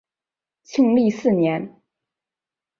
[0.63, 1.79] 庆历四年。